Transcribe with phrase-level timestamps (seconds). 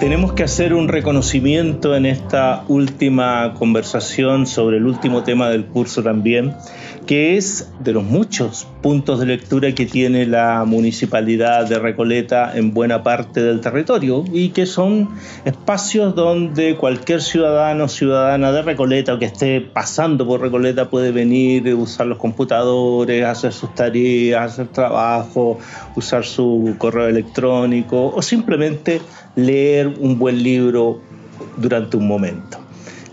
[0.00, 6.02] tenemos que hacer un reconocimiento en esta última conversación sobre el último tema del curso
[6.02, 6.54] también,
[7.06, 12.72] que es de los muchos puntos de lectura que tiene la municipalidad de Recoleta en
[12.72, 15.10] buena parte del territorio y que son
[15.44, 21.12] espacios donde cualquier ciudadano o ciudadana de Recoleta o que esté pasando por Recoleta puede
[21.12, 25.58] venir, usar los computadores, hacer sus tareas, hacer trabajo,
[25.94, 29.02] usar su correo electrónico o simplemente
[29.36, 31.00] leer un buen libro
[31.56, 32.58] durante un momento.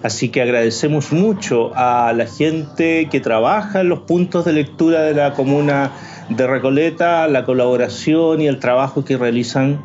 [0.04, 5.14] Así que agradecemos mucho a la gente que trabaja en los puntos de lectura de
[5.14, 5.92] la comuna
[6.30, 9.82] de Recoleta, la colaboración y el trabajo que realizan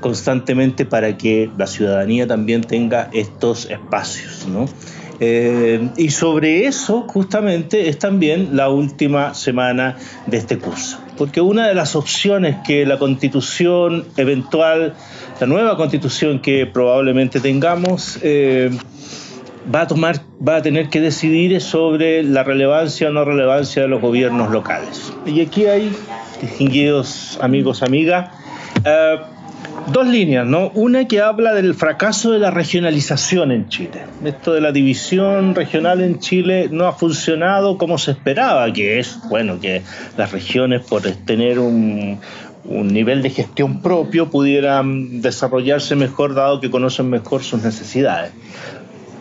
[0.00, 4.46] constantemente para que la ciudadanía también tenga estos espacios.
[5.18, 11.66] Eh, y sobre eso justamente es también la última semana de este curso, porque una
[11.66, 14.94] de las opciones que la constitución eventual
[15.40, 18.70] la nueva constitución que probablemente tengamos eh,
[19.72, 23.88] va a tomar, va a tener que decidir sobre la relevancia o no relevancia de
[23.88, 25.12] los gobiernos locales.
[25.26, 25.92] Y aquí hay,
[26.40, 28.30] distinguidos amigos, amigas,
[28.84, 29.16] eh,
[29.92, 30.70] dos líneas, ¿no?
[30.74, 34.04] Una que habla del fracaso de la regionalización en Chile.
[34.24, 39.18] Esto de la división regional en Chile no ha funcionado como se esperaba, que es,
[39.28, 39.82] bueno, que
[40.16, 42.18] las regiones por tener un,
[42.68, 48.32] un nivel de gestión propio pudieran desarrollarse mejor dado que conocen mejor sus necesidades.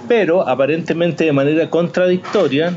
[0.08, 2.74] Pero aparentemente de manera contradictoria,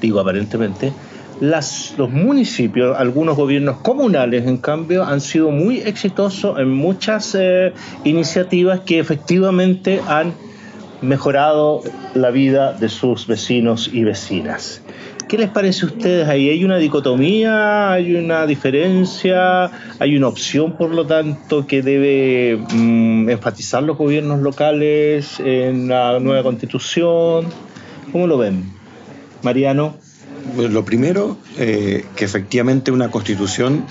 [0.00, 0.92] digo aparentemente,
[1.40, 7.72] los municipios, algunos gobiernos comunales, en cambio, han sido muy exitosos en muchas eh,
[8.04, 10.34] iniciativas que efectivamente han
[11.00, 11.82] mejorado
[12.14, 14.82] la vida de sus vecinos y vecinas.
[15.28, 16.48] ¿Qué les parece a ustedes ahí?
[16.48, 17.92] ¿Hay una dicotomía?
[17.92, 19.70] ¿Hay una diferencia?
[19.98, 26.18] ¿Hay una opción, por lo tanto, que debe mm, enfatizar los gobiernos locales en la
[26.18, 27.46] nueva constitución?
[28.10, 28.72] ¿Cómo lo ven?
[29.42, 29.96] Mariano.
[30.56, 33.84] lo primero, eh, que efectivamente una constitución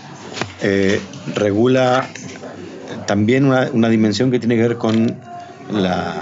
[0.63, 0.99] eh,
[1.35, 2.09] regula
[3.05, 5.15] también una, dimensión que tiene que ver con
[5.71, 6.15] la,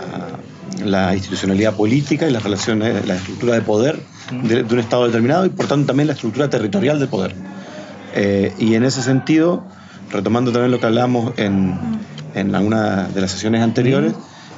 [0.83, 5.49] la institucionalidad política y las relaciones, la estructura de poder de, un Estado determinado y
[5.49, 7.35] por tanto también la estructura territorial del poder.
[8.15, 9.63] Eh, y en ese sentido,
[10.11, 11.77] retomando también lo que hablamos en,
[12.33, 14.13] en alguna de las sesiones anteriores,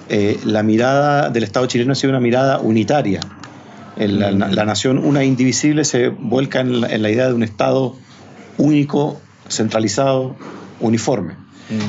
[0.09, 3.19] eh, la mirada del Estado chileno ha sido una mirada unitaria.
[3.97, 7.95] La, la, nación una indivisible se vuelca en la, en la, idea de un Estado
[8.59, 10.35] único, centralizado,
[10.79, 11.33] uniforme.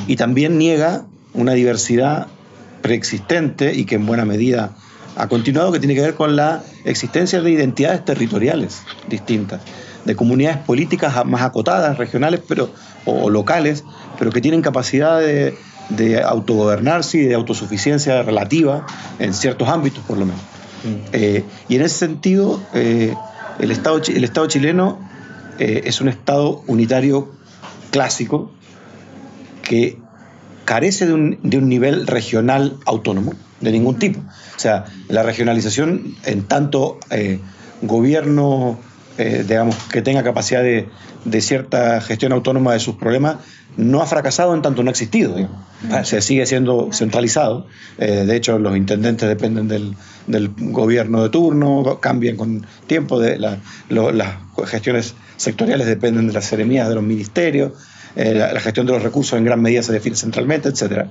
[0.07, 2.27] Y también niega una diversidad
[2.81, 4.75] preexistente y que en buena medida
[5.19, 9.59] ha continuado, que tiene que ver con la existencia de identidades territoriales distintas,
[10.05, 12.71] de comunidades políticas más acotadas, regionales pero,
[13.03, 13.83] o locales,
[14.17, 15.57] pero que tienen capacidad de,
[16.23, 18.85] autogobernarse y de autosuficiencia relativa
[19.17, 20.39] en ciertos ámbitos, por lo menos.
[20.85, 21.09] Mm.
[21.11, 23.13] Eh, y en ese sentido, eh,
[23.59, 24.99] el, Estado, el Estado chileno
[25.57, 27.29] eh, es un Estado unitario
[27.91, 28.51] clásico
[29.63, 29.97] que
[30.63, 34.19] carece de un, de un nivel regional autónomo de ningún tipo.
[34.19, 37.39] O sea, la regionalización en tanto eh,
[37.81, 38.79] gobierno,
[39.17, 40.87] eh, digamos, que tenga capacidad de,
[41.41, 43.37] cierta gestión autónoma de sus problemas,
[43.77, 45.35] no ha fracasado en tanto no ha existido.
[46.03, 47.67] Se sigue siendo centralizado.
[47.97, 49.95] Eh, de hecho, los intendentes dependen del,
[50.57, 53.19] gobierno de turno, cambian con tiempo.
[53.19, 53.59] De las
[54.65, 57.73] gestiones sectoriales dependen de las seremías de los ministerios.
[58.15, 61.05] La, gestión de los recursos en gran medida se define centralmente, etc.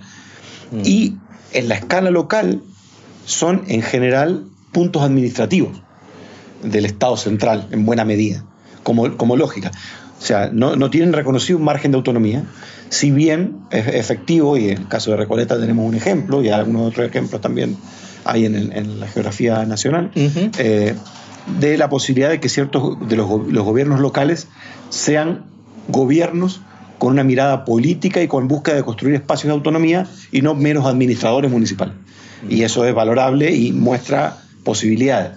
[0.70, 0.82] Mm.
[0.84, 1.16] Y
[1.52, 2.62] en la escala local
[3.24, 5.80] son en general puntos administrativos
[6.62, 8.44] del Estado central, en buena medida,
[8.82, 9.70] como, como lógica.
[10.20, 12.44] O sea, no, tienen reconocido un margen de autonomía,
[12.88, 16.88] si bien es efectivo, y en el caso de Recoleta tenemos un ejemplo, y algunos
[16.88, 17.76] otros ejemplos también
[18.24, 20.94] hay en, la geografía nacional, eh,
[21.60, 24.48] de la posibilidad de que ciertos de los, los gobiernos locales
[24.90, 25.44] sean
[25.86, 26.60] gobiernos
[26.98, 30.86] con una mirada política y con búsqueda de construir espacios de autonomía y no menos
[30.86, 31.94] administradores municipales.
[32.48, 35.32] Y eso es valorable y muestra posibilidades.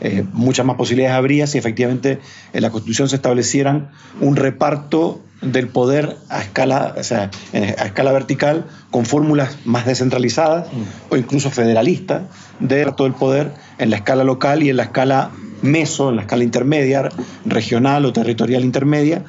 [0.00, 2.18] Eh, muchas más posibilidades habría si efectivamente
[2.52, 3.90] en la Constitución se establecieran
[4.20, 10.68] un reparto del poder a escala, o sea, a escala vertical con fórmulas más descentralizadas
[11.10, 12.22] o incluso federalistas
[12.60, 15.30] de todo el poder en la escala local y en la escala
[15.62, 17.08] meso, en la escala intermedia,
[17.44, 19.24] regional o territorial intermedia,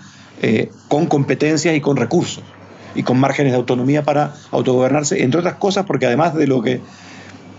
[0.47, 2.43] eh, con competencias y con recursos
[2.93, 6.81] y con márgenes de autonomía para autogobernarse, entre otras cosas porque además de lo que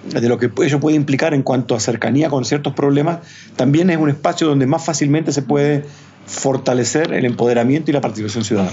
[0.05, 3.19] de lo que ello puede implicar en cuanto a cercanía con ciertos problemas,
[3.57, 5.85] también es un espacio donde más fácilmente se puede
[6.27, 8.73] fortalecer el empoderamiento y la participación ciudadana.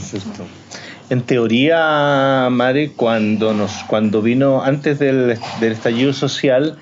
[1.10, 6.78] En teoría, Mare, cuando, nos, cuando vino antes del estallido social,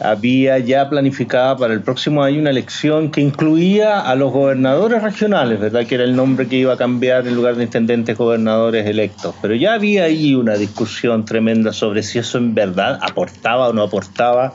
[0.00, 5.60] había ya planificada para el próximo año una elección que incluía a los gobernadores regionales,
[5.60, 5.86] ¿verdad?
[5.86, 9.34] Que era el nombre que iba a cambiar en lugar de intendentes gobernadores electos.
[9.40, 13.82] Pero ya había ahí una discusión tremenda sobre si eso en verdad aportaba o no
[13.82, 14.52] aportaba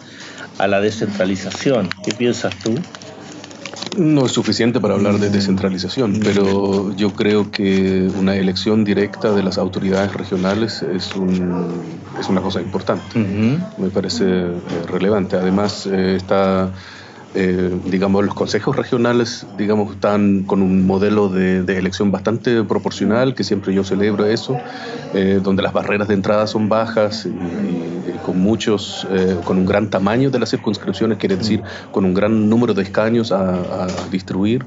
[0.58, 1.90] a la descentralización.
[2.04, 2.76] ¿Qué piensas tú?
[3.98, 9.44] No es suficiente para hablar de descentralización, pero yo creo que una elección directa de
[9.44, 11.72] las autoridades regionales es, un,
[12.20, 13.18] es una cosa importante.
[13.78, 15.36] Me parece eh, relevante.
[15.38, 16.72] Además, eh, está
[17.36, 23.44] eh, digamos, los consejos regionales, digamos, están con un modelo de, elección bastante proporcional, que
[23.44, 24.58] siempre yo celebro eso,
[25.14, 29.90] eh, donde las barreras de entrada son bajas y, con muchos, eh, con un gran
[29.90, 31.62] tamaño de las circunscripciones, quiere decir,
[31.92, 34.66] con un gran número de escaños a, a distribuir.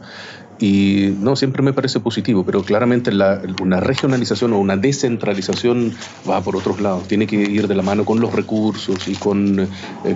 [0.62, 5.92] Y no, siempre me parece positivo, pero claramente la, una regionalización o una descentralización
[6.30, 7.08] va por otros lados.
[7.08, 9.68] Tiene que ir de la mano con los recursos y con, eh,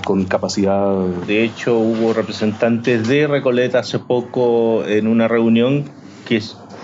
[0.04, 1.00] con capacidad.
[1.26, 5.86] De hecho, hubo representantes de Recoleta hace poco en una reunión
[6.28, 6.40] que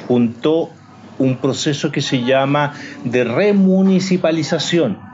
[0.08, 0.70] juntó
[1.20, 2.74] un proceso que se llama
[3.04, 5.11] de remunicipalización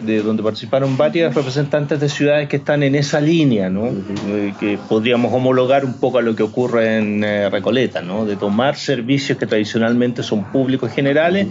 [0.00, 3.86] de donde participaron varias representantes de ciudades que están en esa línea, ¿no?
[3.86, 8.24] Eh, que podríamos homologar un poco a lo que ocurre en eh, Recoleta, ¿no?
[8.24, 11.48] de tomar servicios que tradicionalmente son públicos generales,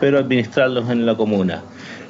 [0.00, 1.62] pero administrarlos en la comuna.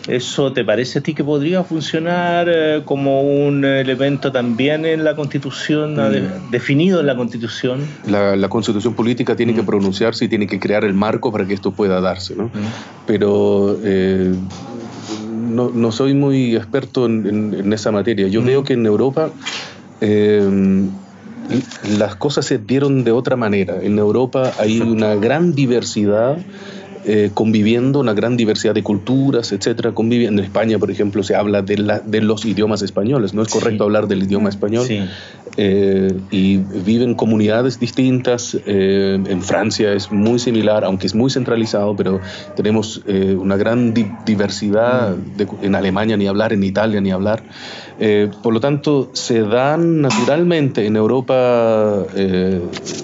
[0.07, 5.15] ¿Eso te parece a ti que podría funcionar eh, como un elemento también en la
[5.15, 6.51] Constitución, mm.
[6.51, 7.81] definido en la Constitución?
[8.07, 9.67] La, Constitución política tiene que mm.
[9.67, 12.45] pronunciarse y tiene que crear el marco para que esto pueda darse, ¿no?
[12.45, 12.51] Mm.
[13.07, 13.79] Pero
[15.49, 18.29] no, no soy muy experto en, esa materia.
[18.29, 19.31] Yo veo que en Europa
[20.01, 20.89] eh,
[21.99, 23.83] las cosas se dieron de otra manera.
[23.83, 26.39] En Europa hay una gran diversidad
[27.11, 29.93] eh, conviviendo una gran diversidad de culturas, etcétera.
[29.93, 30.43] Conviviendo.
[30.43, 33.33] En España, por ejemplo, se habla de, la, de los idiomas españoles.
[33.33, 34.87] No es correcto hablar del idioma español.
[35.61, 38.57] Eh, y viven comunidades distintas.
[38.65, 42.21] Eh, en Francia es muy similar, aunque es muy centralizado, pero
[42.57, 43.93] tenemos una gran
[44.25, 45.17] diversidad.
[45.63, 47.43] en Alemania ni hablar, en Italia ni hablar.
[48.43, 52.07] por lo tanto, se dan naturalmente en Europa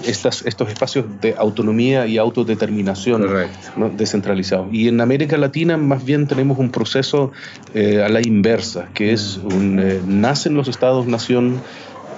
[0.05, 3.21] estas, estos espacios de autonomía y autodeterminación.
[3.23, 4.67] Correcto descentralizado.
[4.71, 7.31] Y en América Latina más bien tenemos un proceso
[7.73, 11.61] eh, a la inversa, que es un, eh, nacen los estados-nación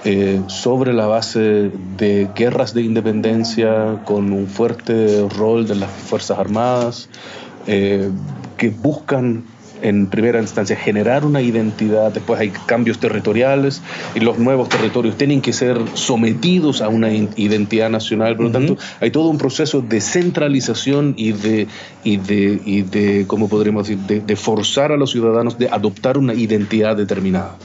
[0.04, 6.38] eh, sobre la base de guerras de independencia con un fuerte rol de las Fuerzas
[6.38, 7.08] Armadas,
[7.66, 9.44] que buscan
[9.82, 13.82] en primera instancia generar una identidad, después hay cambios territoriales
[14.14, 18.76] y los nuevos territorios tienen que ser sometidos a una identidad nacional, por lo tanto
[19.00, 21.66] hay todo un proceso de centralización y de,
[22.04, 26.34] y de, y de ¿cómo podríamos decir?, de, forzar a los ciudadanos de adoptar una
[26.34, 27.56] identidad determinada.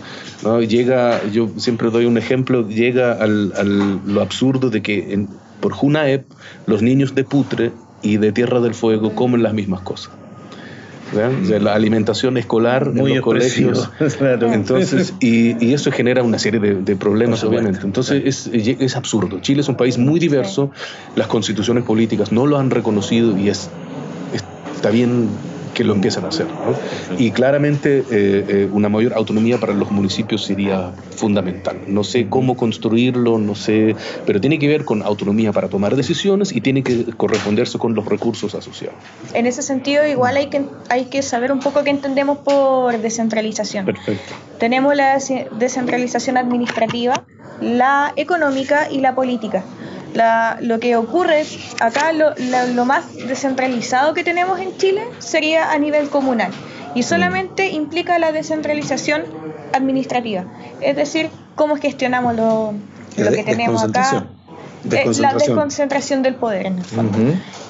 [0.44, 0.62] ¿no?
[0.62, 5.30] Llega, yo siempre doy un ejemplo, llega al, al lo absurdo de que en,
[5.62, 6.26] por Junaep
[6.66, 7.72] los niños de Putre
[8.02, 10.12] y de Tierra del Fuego comen las mismas cosas
[11.14, 13.90] la alimentación escolar en los colegios.
[14.20, 17.82] Entonces, y, eso genera una serie de, problemas, obviamente.
[17.84, 19.40] Entonces, es, es absurdo.
[19.42, 20.72] Chile es un país muy diverso,
[21.16, 23.70] las constituciones políticas no lo han reconocido y es,
[24.76, 25.30] está bien
[25.74, 26.48] que lo empiezan a hacer.
[27.18, 31.78] Y claramente eh, eh, una mayor autonomía para los municipios sería fundamental.
[31.88, 36.52] No sé cómo construirlo, no sé, pero tiene que ver con autonomía para tomar decisiones
[36.52, 38.98] y tiene que corresponderse con los recursos asociados.
[39.34, 43.86] En ese sentido, igual hay que, hay que saber un poco qué entendemos por descentralización.
[43.86, 44.34] Perfecto.
[44.60, 45.18] Tenemos la
[45.58, 47.26] descentralización administrativa,
[47.62, 49.64] la económica y la política
[50.62, 51.46] lo que ocurre
[51.80, 52.34] acá, lo,
[52.74, 56.52] lo, más descentralizado que tenemos en Chile sería a nivel comunal
[56.96, 57.04] y mm.
[57.04, 59.24] solamente implica la descentralización
[59.74, 60.46] administrativa,
[60.82, 62.74] es decir, cómo gestionamos lo,
[63.18, 64.28] lo que tenemos acá.
[64.92, 67.18] Eh, la desconcentración del poder en el fondo.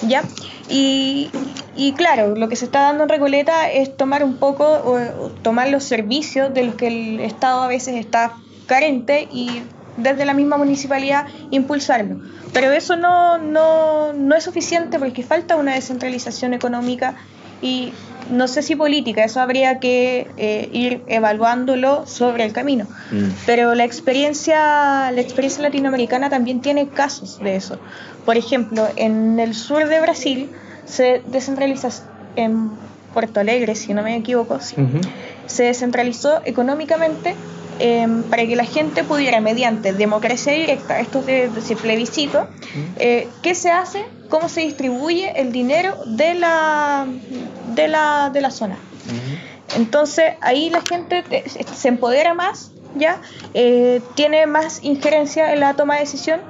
[0.07, 0.23] ¿Ya?
[0.67, 1.29] Y,
[1.75, 5.69] y, claro, lo que se está dando en Recoleta es tomar un poco, o, tomar
[5.69, 8.33] los servicios de los que el Estado a veces está
[8.65, 9.61] carente y
[9.97, 12.21] desde la misma municipalidad impulsarlo.
[12.53, 17.15] Pero eso no, no, no es suficiente porque falta una descentralización económica
[17.61, 17.93] y
[18.29, 22.85] no sé si política, eso habría que eh, ir evaluándolo sobre el camino.
[23.11, 23.29] Mm.
[23.45, 27.79] Pero la experiencia, la experiencia latinoamericana también tiene casos de eso.
[28.25, 30.49] Por ejemplo, en el sur de Brasil
[30.85, 31.89] se descentraliza
[32.35, 32.71] en
[33.13, 34.59] Puerto Alegre, si no me equivoco,
[35.45, 37.35] se descentralizó económicamente
[37.79, 42.47] em, para que la gente pudiera, mediante democracia directa, esto de, de plebiscito,
[42.97, 44.05] eh, ¿qué se hace?
[44.29, 47.05] ¿Cómo se distribuye el dinero de la,
[47.75, 48.77] de la, de la zona?
[49.75, 51.23] Entonces ahí la gente
[51.73, 53.21] se empodera más, ya
[53.53, 56.41] eh, tiene más injerencia en la toma de decisión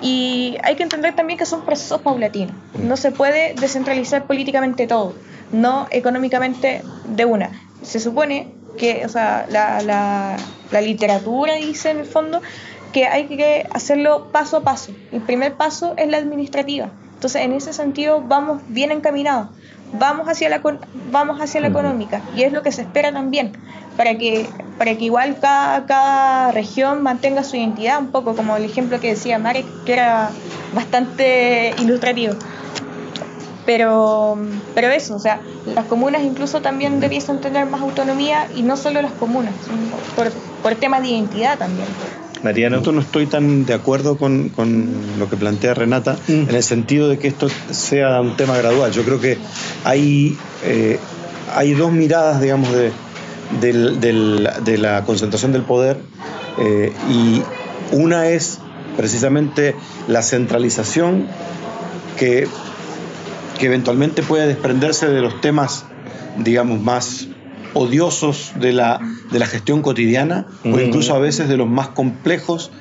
[0.00, 2.54] y hay que entender también que son procesos paulatinos.
[2.78, 5.14] No se puede descentralizar políticamente todo,
[5.52, 7.50] no económicamente de una.
[7.82, 10.36] Se supone que, o sea, la, la,
[10.70, 12.40] la literatura dice en el fondo
[12.92, 14.92] que hay que hacerlo paso a paso.
[15.12, 16.90] El primer paso es la administrativa.
[17.14, 19.48] Entonces, en ese sentido, vamos bien encaminados
[19.92, 20.60] vamos hacia la
[21.10, 23.52] vamos hacia la económica y es lo que se espera también
[23.96, 24.48] para que
[24.78, 29.08] para que igual cada, cada región mantenga su identidad un poco como el ejemplo que
[29.08, 30.30] decía Marek que era
[30.74, 32.34] bastante ilustrativo
[33.64, 34.38] pero
[34.74, 35.40] pero eso o sea
[35.74, 39.54] las comunas incluso también debiesen tener más autonomía y no solo las comunas
[40.16, 40.30] por,
[40.62, 41.86] por temas de identidad también
[42.42, 42.80] Mariano.
[42.80, 44.50] no estoy tan de acuerdo con,
[45.18, 46.48] lo que plantea Renata, mm.
[46.48, 48.90] en el sentido de que esto sea un tema gradual.
[48.92, 49.38] Yo creo que
[49.84, 50.98] hay, eh,
[51.54, 52.92] hay dos miradas, digamos, de,
[54.78, 55.98] la concentración del poder,
[56.58, 57.42] eh, y
[57.92, 58.58] una es
[58.96, 59.74] precisamente
[60.08, 61.28] la centralización
[62.18, 62.48] que,
[63.62, 65.84] que eventualmente puede desprenderse de los temas,
[66.36, 67.28] digamos, más
[67.74, 69.00] odiosos de la,
[69.30, 72.72] de la gestión cotidiana o incluso a veces de los más complejos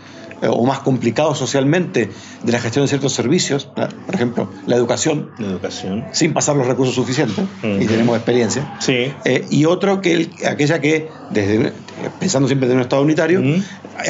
[0.41, 2.09] eh, o más complicados socialmente
[2.41, 6.05] de la gestión de ciertos servicios, por ejemplo, la educación, la educación.
[6.13, 8.75] sin pasar los recursos suficientes, y tenemos experiencia.
[8.79, 9.13] Sí.
[9.23, 11.73] Eh, y otro que aquella que, desde,
[12.19, 13.41] pensando siempre en un Estado unitario,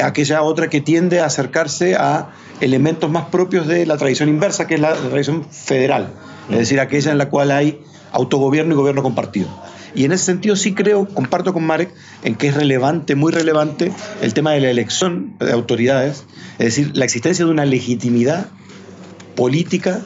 [0.02, 2.30] aquella otra que tiende a acercarse a
[2.60, 6.12] elementos más propios de la tradición inversa, que es la, tradición federal,
[6.50, 7.80] es decir, aquella en la cual hay
[8.12, 9.48] autogobierno y gobierno compartido.
[9.94, 11.92] Y en ese sentido sí creo, comparto con Marek,
[12.24, 16.24] en que es relevante, muy relevante, el tema de la elección de autoridades,
[16.58, 18.46] es decir, la existencia de una legitimidad
[19.36, 20.00] política,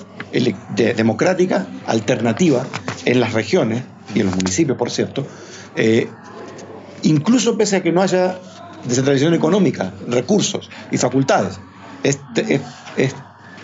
[0.97, 2.67] democrática, alternativa
[3.05, 3.83] en las regiones
[4.15, 5.27] y en los municipios, por cierto,
[5.77, 6.09] eh,
[7.09, 8.39] incluso pese a que no haya
[8.85, 11.59] descentralización económica, recursos y facultades.
[12.03, 12.19] es,
[12.97, 13.15] es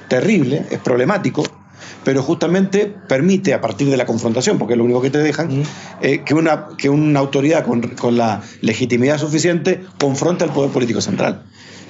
[0.09, 1.43] terrible, es problemático,
[2.05, 5.63] pero justamente permite a partir de la confrontación, porque es lo único que te dejan,
[6.01, 11.01] eh, que, una, que una autoridad con, con, la legitimidad suficiente confronte al poder político
[11.01, 11.45] central.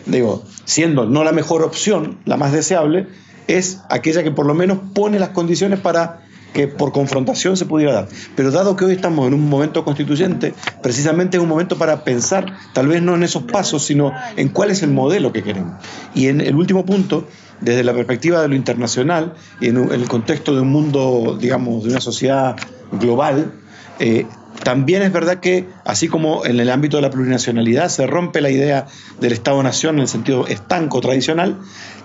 [0.07, 3.09] Digo, siendo no la mejor opción, la más deseable,
[3.49, 7.93] es aquella que por lo menos pone las condiciones para que por confrontación se pudiera
[7.93, 8.09] dar.
[8.37, 12.57] Pero dado que hoy estamos en un momento constituyente, precisamente es un momento para pensar,
[12.73, 15.75] tal vez no en esos pasos, sino en cuál es el modelo que queremos.
[16.15, 17.27] Y en el último punto,
[17.61, 21.91] desde la perspectiva de lo internacional y en, el contexto de un mundo, digamos, de
[21.91, 22.57] una sociedad
[22.93, 23.53] global,
[23.99, 24.27] eh,
[24.63, 28.51] también es verdad que, así como en el ámbito de la plurinacionalidad se rompe la
[28.51, 28.87] idea
[29.21, 31.59] del Estado-Nación en el sentido estanco tradicional,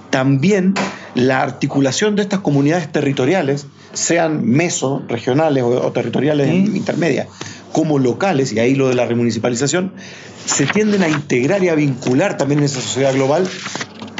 [0.09, 0.73] también
[1.15, 7.27] la articulación de estas comunidades territoriales, sean meso, regionales o, territoriales intermedias,
[7.71, 9.91] como locales, y ahí lo de la remunicipalización,
[10.45, 13.47] se tienden a integrar y a vincular también en esa sociedad global,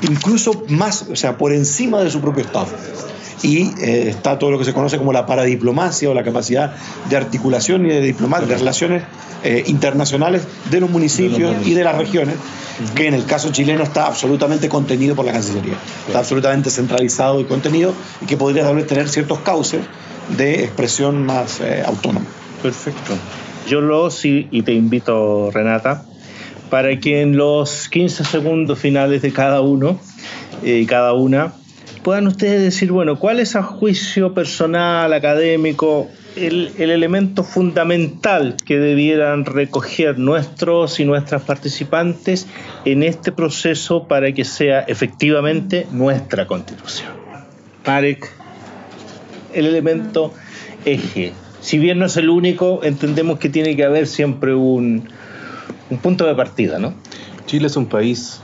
[0.02, 2.68] incluso más, o sea, por encima de su propio Estado
[3.44, 6.74] y eh, está todo lo que se conoce como la paradiplomacia o la capacidad
[7.10, 9.04] de articulación y de diplomar de relaciones
[9.44, 12.36] eh, internacionales de los municipios y de las regiones,
[12.96, 15.76] que en el caso chileno está absolutamente contenido por la Cancillería,
[16.08, 19.82] está absolutamente centralizado y contenido y que podría tal vez tener ciertos cauces
[20.36, 22.26] de expresión más eh, autónoma.
[22.62, 23.14] Perfecto.
[23.68, 26.06] Yo lo sí, y te invito, Renata,
[26.70, 30.00] para que en los 15 segundos finales de cada uno
[30.64, 31.54] y cada una
[32.08, 39.44] puedan ustedes decir, bueno, ¿cuál es a juicio personal, académico, el, elemento fundamental que debieran
[39.44, 42.48] recoger nuestros y nuestras participantes
[42.86, 47.10] en este proceso para que sea efectivamente nuestra constitución?
[47.86, 48.32] Marek,
[49.54, 50.34] el elemento
[50.86, 51.34] eje.
[51.60, 55.10] Si bien no es el único, entendemos que tiene que haber siempre un,
[55.90, 56.94] un punto de partida, ¿no?
[57.48, 58.40] Chile es un país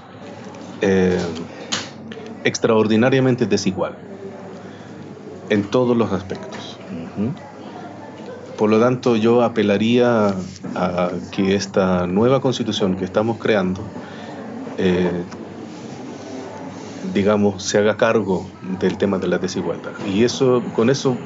[0.81, 1.17] eh,
[2.43, 3.93] extraordinariamente desigual
[5.49, 6.77] en todos los aspectos.
[8.57, 10.33] Por lo tanto, yo apelaría
[10.75, 13.81] a que esta nueva constitución que estamos creando,
[14.77, 15.23] eh,
[17.13, 18.45] digamos, se haga cargo
[18.79, 19.91] del tema de la desigualdad.
[20.13, 21.17] Y eso, con eso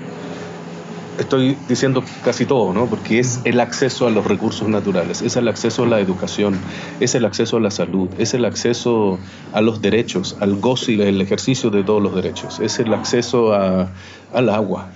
[1.19, 2.85] estoy diciendo casi todo, ¿no?
[2.85, 6.57] Porque es el acceso a los recursos naturales, es el acceso a la educación,
[6.99, 9.19] es el acceso a la salud, es el acceso
[9.53, 13.53] a los derechos, al goce y el ejercicio de todos los derechos, es el acceso
[13.53, 13.89] a,
[14.33, 14.89] al agua,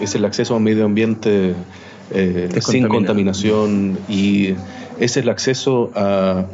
[0.00, 1.54] es el acceso a un medio ambiente
[2.10, 4.54] eh, sin contaminación y
[4.98, 6.44] es el acceso a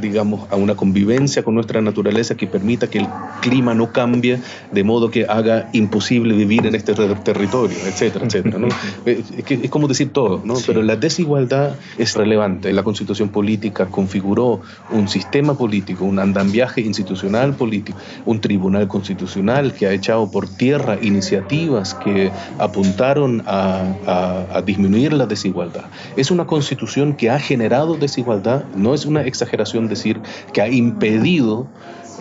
[0.00, 3.08] digamos, a una convivencia con nuestra naturaleza que permita que el
[3.40, 4.38] clima no cambie
[4.72, 8.58] de modo que haga imposible vivir en este territorio, etcétera, etcétera.
[8.58, 8.68] ¿no?
[9.06, 10.54] es, como decir todo, ¿no?
[10.66, 12.72] pero la desigualdad es relevante.
[12.72, 19.86] La constitución política configuró un sistema político, un andamiaje institucional político, un tribunal constitucional que
[19.86, 25.84] ha echado por tierra iniciativas que apuntaron a, a, a disminuir la desigualdad.
[26.16, 30.20] Es una constitución que ha generado desigualdad, no es una exageración decir
[30.52, 31.66] que ha impedido,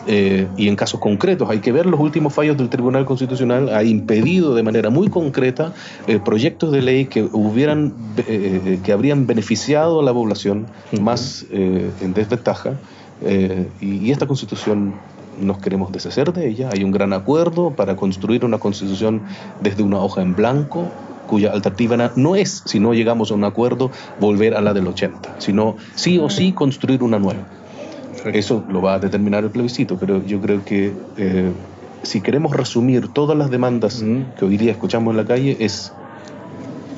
[0.07, 3.83] eh, y en casos concretos, hay que ver los últimos fallos del Tribunal Constitucional, ha
[3.83, 5.73] impedido de manera muy concreta
[6.07, 7.93] eh, proyectos de ley que, hubieran,
[8.27, 10.67] eh, que habrían beneficiado a la población
[10.99, 12.77] más en desventaja.
[13.81, 14.93] y esta constitución
[15.41, 16.69] nos queremos deshacer de ella.
[16.71, 19.21] Hay un gran acuerdo para construir una constitución
[19.61, 20.89] desde una hoja en blanco,
[21.27, 25.35] cuya alternativa no es, si no llegamos a un acuerdo, volver a la del 80,
[25.37, 27.58] sino sí o sí construir una nueva.
[28.25, 31.51] Eso lo va a determinar el plebiscito, pero yo creo que eh,
[32.03, 34.03] si queremos resumir todas las demandas
[34.38, 35.91] que hoy día escuchamos en la calle, es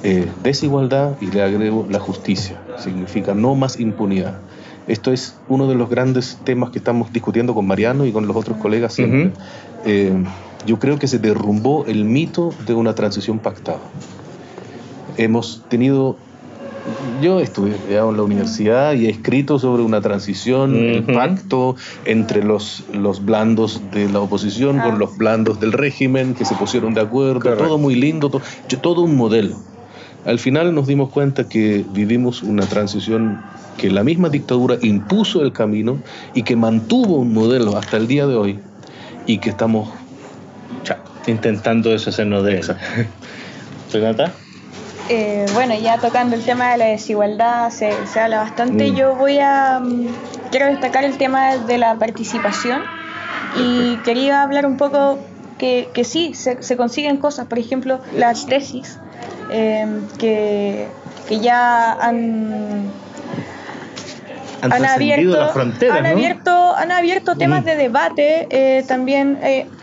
[0.04, 2.60] eh, desigualdad y le agrego la justicia.
[2.78, 4.40] Significa no más impunidad.
[4.88, 8.36] Esto es uno de los grandes temas que estamos discutiendo con Mariano y con los
[8.36, 9.32] otros colegas siempre.
[9.86, 10.12] Eh,
[10.66, 13.80] yo creo que se derrumbó el mito de una transición pactada.
[15.18, 16.18] Hemos tenido
[17.22, 22.84] yo estudié en la universidad y he escrito sobre una transición, el pacto entre los,
[22.94, 24.98] los blandos de la oposición con ah.
[24.98, 28.42] los blandos del régimen que se pusieron de acuerdo, todo muy lindo, todo,
[28.82, 29.58] todo un modelo.
[30.26, 33.42] Al final nos dimos cuenta que vivimos una transición
[33.78, 36.00] que la misma dictadura impuso el camino
[36.36, 38.60] y que mantuvo un modelo hasta el día de hoy
[39.26, 39.90] y que estamos
[41.28, 42.76] intentando deshacernos de eso.
[43.94, 44.34] ¿Renata?
[45.14, 48.92] Eh, bueno, ya tocando el tema de la desigualdad, se, habla bastante.
[48.92, 48.96] Mm.
[48.96, 49.82] Yo voy a.
[49.82, 50.08] Mm,
[50.52, 52.82] quiero destacar el tema de la participación
[53.58, 55.20] y quería hablar un poco
[55.58, 57.48] que, que sí, se, consiguen cosas.
[57.48, 59.00] Por ejemplo, las tesis
[59.52, 59.86] eh,
[60.18, 60.88] que,
[61.28, 62.90] que ya han
[64.62, 65.42] han, abierto,
[65.92, 67.66] han, abierto, han abierto temas mm.
[67.66, 69.38] de debate eh, también,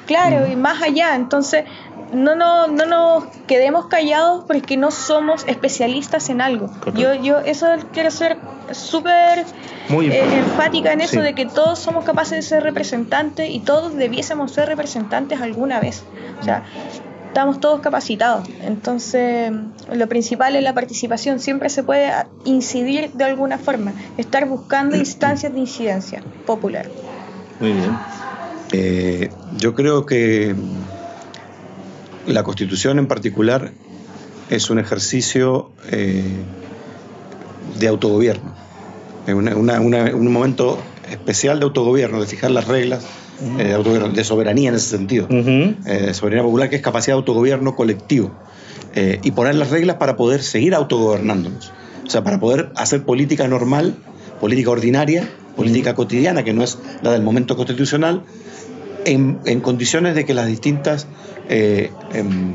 [0.07, 1.17] claro, y más allá.
[1.17, 1.65] Entonces,
[2.13, 6.71] no, no, no nos quedemos callados porque no somos especialistas en algo.
[6.95, 8.39] Yo, yo eso quiero ser
[8.73, 9.45] súper
[9.91, 14.53] eh, enfática en eso de que todos somos capaces de ser representantes y todos debiésemos
[14.53, 16.03] ser representantes alguna vez.
[16.41, 16.65] O sea,
[17.27, 18.49] estamos todos capacitados.
[18.63, 19.53] Entonces,
[19.93, 21.41] lo principal es la participación.
[21.41, 22.11] Siempre se puede
[22.45, 26.89] incidir de alguna forma, estar buscando instancias de incidencia popular.
[27.61, 27.99] Muy bien.
[28.73, 30.55] Eh, yo creo que
[32.29, 33.73] la Constitución en particular
[34.51, 36.23] es un ejercicio eh,
[37.79, 38.55] de autogobierno,
[39.27, 40.79] es un momento
[41.11, 43.05] especial de autogobierno, de fijar las reglas
[43.59, 47.19] eh, de, autogobierno, de soberanía en ese sentido, eh, soberanía popular que es capacidad de
[47.19, 48.33] autogobierno colectivo
[49.23, 51.71] y poner las reglas para poder seguir autogobernándonos,
[52.05, 53.95] o sea, para poder hacer política normal,
[54.41, 58.25] política ordinaria, política cotidiana, que no es la del momento constitucional,
[59.13, 61.07] en, condiciones de que las distintas
[61.49, 62.55] eh, em,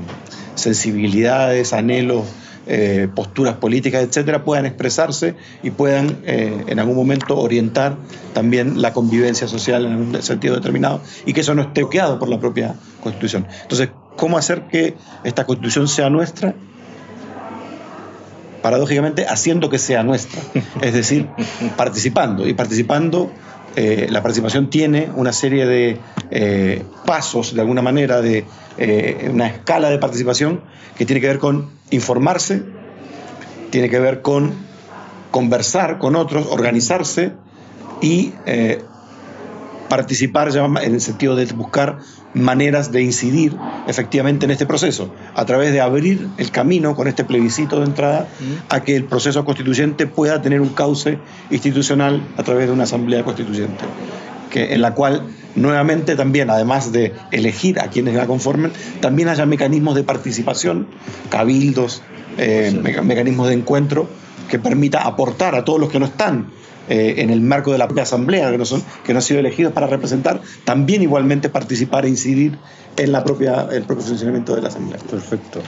[0.55, 2.25] sensibilidades, anhelos,
[2.65, 7.97] eh, posturas políticas, etcétera, puedan expresarse y puedan eh, en algún momento orientar
[8.33, 12.29] también la convivencia social en un sentido determinado y que eso no esté bloqueado por
[12.29, 13.47] la propia Constitución.
[13.63, 16.55] Entonces, ¿cómo hacer que esta Constitución sea nuestra?
[18.61, 20.41] Paradójicamente, haciendo que sea nuestra,
[20.81, 21.27] es decir,
[21.75, 23.29] participando y participando
[23.75, 25.99] eh, la participación tiene una serie de
[26.31, 28.45] eh, pasos, de alguna manera, de
[28.77, 30.61] eh, una escala de participación
[30.97, 32.63] que tiene que ver con informarse,
[33.69, 34.53] tiene que ver con
[35.31, 37.31] conversar con otros, organizarse
[38.01, 38.33] y
[39.89, 41.99] participar ya en el sentido de buscar
[42.33, 43.55] maneras de incidir
[43.87, 48.27] efectivamente en este proceso, a través de abrir el camino con este plebiscito de entrada
[48.69, 51.19] a que el proceso constituyente pueda tener un cauce
[51.51, 53.83] institucional a través de una asamblea constituyente,
[54.49, 59.45] que, en la cual nuevamente también, además de elegir a quienes la conformen, también haya
[59.45, 60.87] mecanismos de participación,
[61.29, 62.01] cabildos,
[62.37, 62.71] eh,
[63.03, 64.09] mecanismos de encuentro
[64.49, 66.47] que permita aportar a todos los que no están
[66.89, 69.39] eh, en el marco de la propia asamblea, que no, son, que no han sido
[69.39, 72.57] elegidos para representar, también igualmente participar e incidir
[72.97, 74.99] en la propia, el propio funcionamiento de la asamblea.
[75.09, 75.61] Perfecto.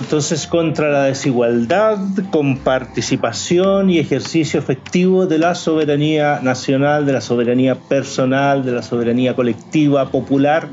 [0.00, 1.98] Entonces, contra la desigualdad,
[2.32, 8.82] con participación y ejercicio efectivo de la soberanía nacional, de la soberanía personal, de la
[8.82, 10.68] soberanía colectiva, popular,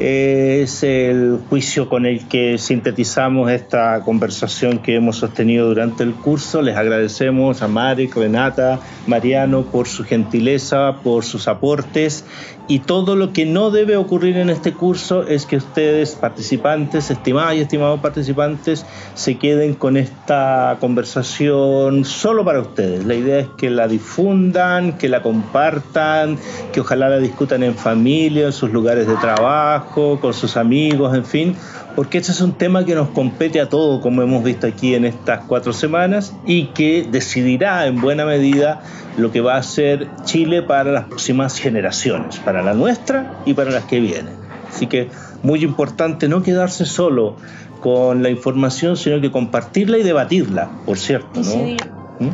[0.00, 6.62] es el juicio con el que sintetizamos esta conversación que hemos sostenido durante el curso.
[6.62, 12.24] Les agradecemos a Marek, Renata, Mariano por su gentileza, por sus aportes
[12.70, 17.56] y todo lo que no debe ocurrir en este curso es que ustedes, participantes, estimadas
[17.56, 23.04] y estimados participantes, se queden con esta conversación solo para ustedes.
[23.04, 26.38] La idea es que la difundan, que la compartan,
[26.72, 31.24] que ojalá la discutan en familia, en sus lugares de trabajo, con sus amigos, en
[31.24, 31.56] fin,
[32.00, 35.04] porque este es un tema que nos compete a todos, como hemos visto aquí en
[35.04, 38.80] estas cuatro semanas, y que decidirá en buena medida
[39.18, 43.70] lo que va a ser Chile para las próximas generaciones, para la nuestra y para
[43.70, 44.32] las que vienen.
[44.66, 45.10] Así que
[45.42, 47.36] muy importante no quedarse solo
[47.82, 51.38] con la información, sino que compartirla y debatirla, por cierto.
[51.38, 51.76] ¿no?
[52.18, 52.30] ¿Mm?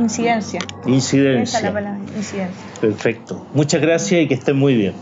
[0.00, 0.60] Incidencia.
[0.86, 1.42] Incidencia.
[1.42, 2.64] Esa es la palabra, incidencia.
[2.80, 3.46] Perfecto.
[3.52, 4.94] Muchas gracias y que estén muy bien.